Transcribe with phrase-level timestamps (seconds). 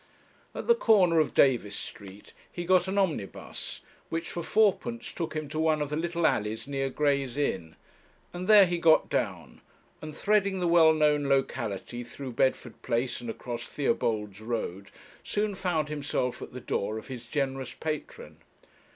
[0.55, 5.47] At the corner of Davies Street he got an omnibus, which for fourpence took him
[5.49, 7.75] to one of the little alleys near Gray's Inn,
[8.33, 9.61] and there he got down,
[10.01, 14.89] and threading the well known locality, through Bedford Place and across Theobald's Road,
[15.23, 18.37] soon found himself at the door of his generous patron.